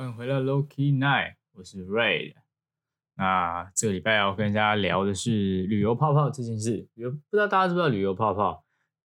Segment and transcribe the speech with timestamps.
[0.00, 2.32] 欢迎回到 Loki Night，我是 Ray。
[3.16, 6.88] 那这个礼拜要跟大家聊的是旅游泡泡这件事。
[6.94, 8.64] 有不知道大家知不知道旅游泡泡？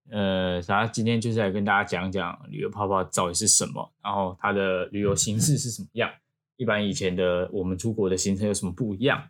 [0.09, 6.09] 呃，然后今天就是来跟大家讲讲旅游泡泡到底是什么，然后它的旅游形式是什么样。
[6.55, 9.27] 一般以前的我们出国的行程有什么不一样？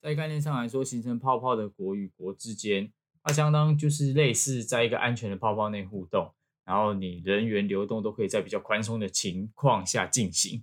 [0.00, 2.92] 在概念上来说，形成泡泡的国与国之间，
[3.24, 6.32] 它相当就是类似在一个安全的泡泡内互动，
[6.64, 10.62] 然后你人员流动都可以在比较宽松的情况下进行。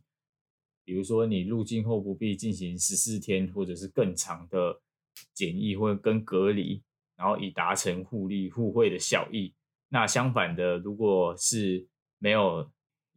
[0.86, 4.82] 比如说，你入境后不必进行十四天或者是更长的
[5.34, 6.82] 检疫或者跟隔离，
[7.16, 9.54] 然后以达成互利互惠的效益。
[9.90, 11.88] 那相反的，如果是
[12.20, 12.70] 没有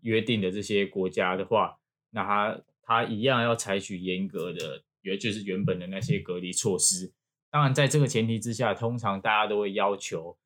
[0.02, 1.78] 约定的这些国家的话，
[2.10, 7.12] 那他他一样要采取严格的原就是原本的那些隔离措施。
[7.50, 10.36] 当然，在这个前提之下，通常大家都会要求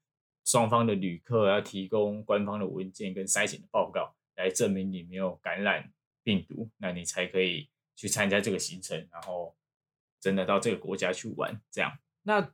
[0.44, 5.92] 双方的旅客要提供官方的文件跟筛检的报告，来证明你没有感染。
[6.22, 9.54] 病毒，那你才可以去参加这个行程，然后
[10.20, 11.60] 真的到这个国家去玩。
[11.70, 12.52] 这样，那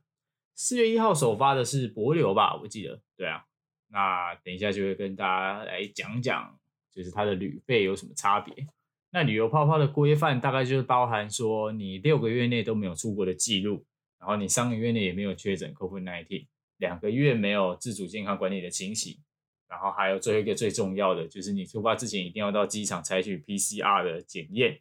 [0.55, 2.55] 四月一号首发的是博流吧？
[2.61, 3.45] 我记得，对啊。
[3.89, 6.59] 那等一下就会跟大家来讲讲，
[6.91, 8.67] 就是它的旅费有什么差别。
[9.11, 13.85] 那旅游泡泡的规范大概就是包含说，你六个月内都没有出国的记录，
[14.19, 16.47] 然后你三个月内也没有确诊 COVID-19，
[16.77, 19.17] 两个月没有自主健康管理的情形。
[19.67, 24.79] 然后还有最后一个最重要的，就是你出发之前一定要到机场采取 PCR 的检验。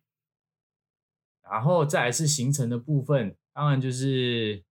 [1.48, 4.62] 然后再来是行程的部分，当然就是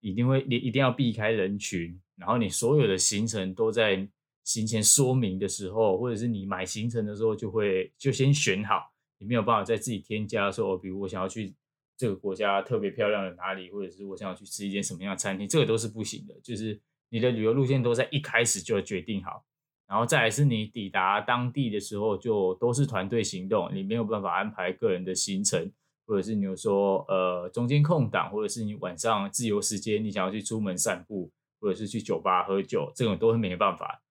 [0.00, 2.00] 一定会你一定要避开人群。
[2.16, 4.08] 然后你所有的行程都在
[4.44, 11.54] 行前说明的时候，或者是你买行程的时候，就会就先选好，你没有办法再自己添加说，比如我想要去
[11.96, 16.34] 这个国家特别漂亮的哪里，或者是我想要去吃一间什么样的餐厅，这个都是不行的。
[16.42, 19.44] 就是你的旅游路线都在一开始就决定好。
[19.88, 25.72] 然后再来是你抵达当地的时候，就都是团队行动，你没有办法安排个人的行程，
[26.06, 34.02] 或者是你有说呃中间空档，或者是你晚上自由时间，你想要去出门散步，或者是去酒吧喝酒，这种都是没办法，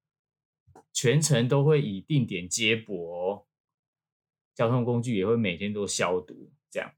[0.92, 3.46] 全程都会以定点接驳，
[4.56, 6.92] 交通工具也会每天都消毒这样。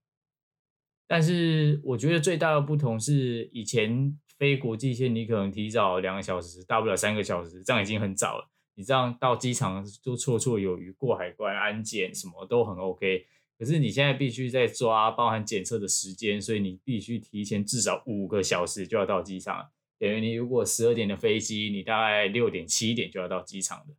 [1.06, 8.49] 但是我觉得最大的不同是，以前飞国际线你可能提早两个小时，大不了三个小时，这样已经很早了。
[8.80, 13.26] 你这样到机场都绰绰有余，过海关、安检什么都很 OK。
[13.58, 19.70] 可是你现在必须在抓包含检测的时间，所以你必须提前至少五个小时就要到机场。
[19.98, 23.94] 等于你如果十二点的飞机，你大概六点、七点就要到机场的。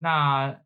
[0.00, 0.60] 那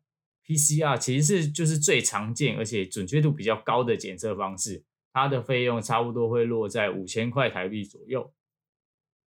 [0.45, 8.33] PCR 其实是就是最常见而且准确度比较高的检测方式，它的费用差不多会落在五千块台币左右。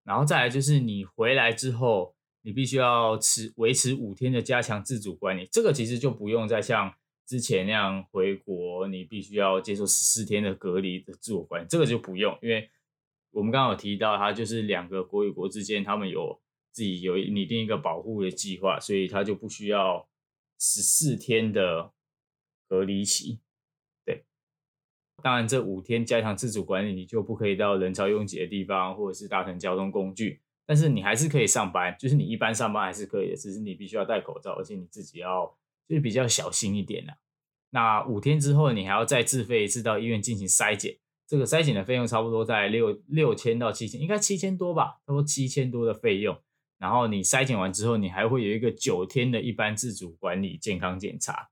[0.02, 2.14] 然后再来就是你回来之后。
[2.46, 6.94] 你必须要持维持五天的加强自主管理，这个其实就不用再像
[7.26, 12.68] 之前那样回国，你必须要接受十四天的隔离的自我管理，这个就不用，因为
[13.30, 16.38] 我们刚刚有提到，它就是两个国与国之间，他们有
[16.70, 20.06] 自己有拟定一个保护的计划，所以它就不需要
[20.58, 21.92] 十四天的
[22.68, 23.40] 隔离期。
[24.04, 24.26] 对，
[25.22, 30.42] 当然这五天加强自主管理，你就不可以到人潮拥挤的地方，或者是搭乘交通工具。
[30.66, 35.44] 但是你还是可以上班，就是你一般上班还是可以的，只是你必须要戴口罩，而且你自己要
[35.86, 37.14] 就是比较小心一点啦。
[37.68, 46.34] 那五天之后，你还要再自费一次到医院进行筛检，这个筛检的费用差不多在六六千到七千，应该七千多吧，差不多七千多的费用。
[46.78, 51.50] 然后你筛检完之后，你还会有一个九天的一般自主管理健康检查。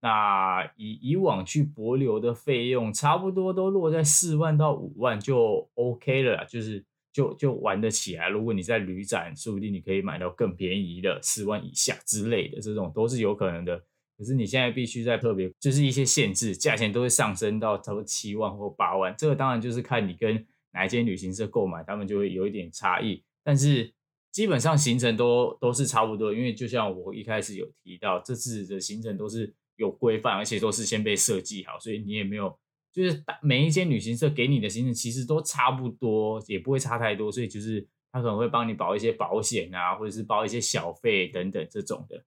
[0.00, 6.84] 那以以往去博流的费用，差不多都落在四万到五万就 OK 了，就是。
[7.12, 8.28] 就就玩得起来。
[8.28, 13.82] 如果你在旅展，说不定你可以买到更便宜的四万以下之类的，这种都是有可能的。
[14.16, 19.14] 可是你现在必须在特别，就是一些限制，价钱都会上升到差不多七万或八万。
[19.16, 23.24] 这个当然就是看你跟哪一间旅行社购买，他们就会有一点差异。
[23.42, 23.92] 但是
[24.30, 32.58] 基本上行程都都是差不多，因为就像我一开始有提到，这次的行程都是有规范，而且都是先被设计好，所以你也没有。
[32.92, 42.24] 就是每一间旅行社给你的行程其实都差不多，也不会差太多，所以就是他可能会帮你保一些保险啊，或者是包一些小费等等这种的。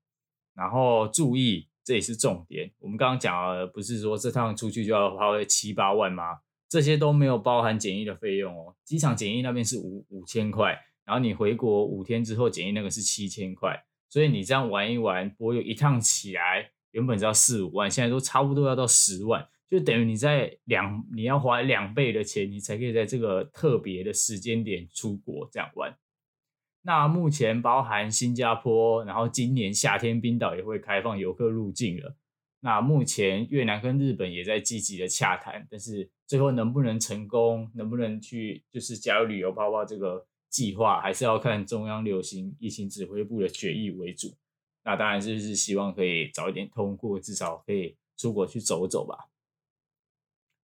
[0.56, 2.72] 然后注意，这也是重点。
[2.80, 6.40] 我们刚刚讲了，不是说这趟出去就要花费七八万吗？
[6.70, 8.76] 这些都没有包含检疫的费用哦。
[8.86, 19.48] 机场检疫那边是五五千块，然后你回国五天之后检疫那个是七千块，所以你这样玩一玩，我有一趟起来原本只要四五万，现在都差不多要到十万。
[19.74, 25.98] 就等于你在两你要花两倍的钱，你才可以在这个特别的时间点出国这样玩。
[26.84, 32.16] 那目前包含新加坡，然后今年夏天冰岛也会开放游客入境了。
[32.60, 44.38] 那目前越南跟日本也在积极的洽谈，但是最后能不能成功，能不能去就是加入旅游泡泡这个计划，还是要看中央流行疫情指挥部的决议为主。
[44.84, 49.18] 那当然就是希望可以早一点通过，至少可以出国去走走吧。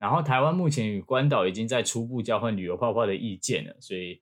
[0.03, 4.21] 然后台湾目前与关岛已经在初步交换旅游泡泡的意见了，所以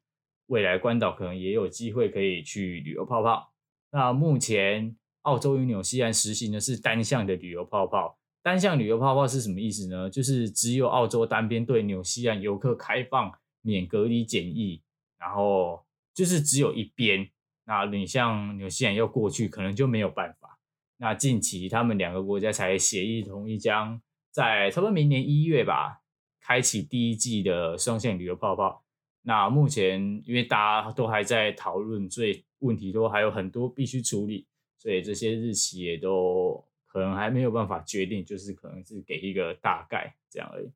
[0.49, 3.55] 未来关岛可能也有机会可以去旅游泡泡。
[3.91, 4.94] 那目前。
[5.25, 8.19] 澳洲与纽西兰实行的是单向的旅游泡泡。
[8.43, 10.09] 单向旅游泡泡是什么意思呢？
[10.09, 13.31] 就是只有澳洲单边对纽西兰游客开放
[13.61, 14.83] 免隔离检疫，
[15.19, 15.85] 然后
[16.15, 17.29] 就是只有一边。
[17.67, 20.59] 那你像纽西兰要过去，可能就没有办法。
[20.97, 24.00] 那近期他们两个国家才协议同意，将
[24.31, 26.03] 在差不多明年一月吧，
[26.41, 28.85] 开启第一季的双线旅游泡泡。
[29.23, 34.47] 那目前因为大家都还在讨论，所以问题都还有很多必须处理。
[34.79, 40.71] 所以这些日期也都可能还没有办法决定，就是可能是给一个大概这样而已。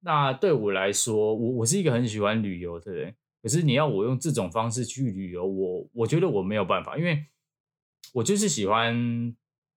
[0.00, 7.24] 那对我来说，我我是一个很喜欢旅游的人，可是你要我用这种方式去旅游，我我觉得我没有办法，因为
[8.14, 9.34] 我就是喜欢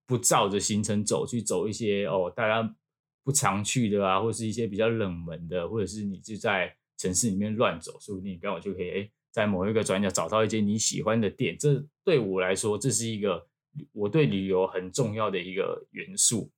[0.08, 2.74] 不照着行程走，去走一些哦大家
[3.22, 9.10] 不常去的啊，或是一些比较冷门的，或者是你就在城市里面乱走，说不定你刚好就可以哎。
[9.30, 13.46] 在某一个转角找到一间你喜欢的店，这对我来说，这是一个
[13.92, 16.50] 我对旅游很重要的一个元素。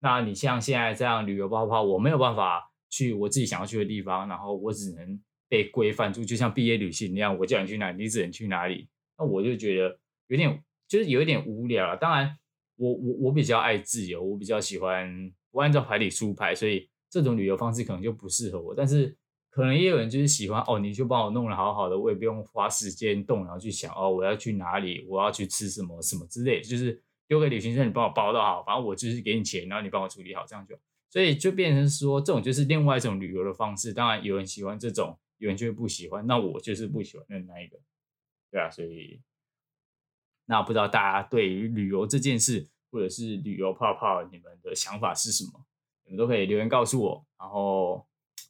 [0.00, 8.86] 那你像现在这样旅游泡泡，我没有办法去我自己想要去的地方，然后我只能被规范住，就像毕业旅行一样，我叫你去哪，你只能去哪里。
[9.18, 9.98] 那我就觉得
[10.28, 11.96] 有点，就是有一点无聊了。
[11.96, 12.36] 当然，
[12.76, 18.74] 我我我比较爱自由，我比较喜欢不按照牌理出牌，所以这种旅游方式可能就不适合我。
[18.74, 19.16] 但是。
[19.54, 30.76] 可能也有人就是喜欢哦，你就帮我弄得好好的，我也不用花时间动脑去想哦，我要去哪里，我要去吃什么什么之类，就是丢给旅行社，你帮我包到好，反正我就是给你钱，然后你帮我处理好，这样就，
[31.08, 33.92] 所以就变成说这种就是另外一种旅游的方式。
[33.92, 37.78] 当然有人喜欢这种，有人就会不喜欢，那我就是不喜欢的那一个，
[38.50, 39.20] 对啊，所以
[40.46, 45.64] 那不知道大家对于旅游这件事，或者是旅游泡泡，你们的想法是什么？
[46.04, 48.06] 你们都可以留言告诉我，然后。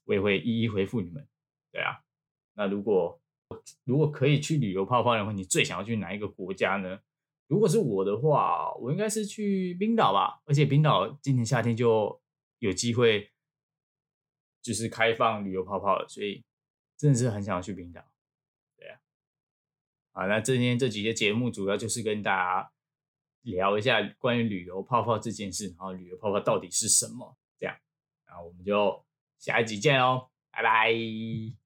[0.06, 1.26] 我也会一一回复你们，
[1.73, 1.99] 对啊。
[2.52, 3.19] 那如果
[3.85, 7.00] 如果可以去旅游泡泡的话，你最想要去哪一个国家呢？
[7.46, 10.43] 如果是我的话，我应该是去冰岛吧。
[10.44, 12.20] 而且冰岛今年夏天就
[12.58, 13.31] 有机会，
[14.61, 16.44] 就是开放旅游泡泡了，所以
[16.99, 18.05] 真的是很想要去冰岛。
[20.14, 20.22] 啊。
[20.22, 22.70] 好，那今天这几节节目主要就是跟大家
[23.43, 27.37] 聊一下关于旅游泡泡这件事，然后旅游泡泡到底是什么？
[27.58, 27.76] 这样，
[28.26, 29.05] 然后我们就。
[29.37, 31.63] 下一集见哦，拜拜。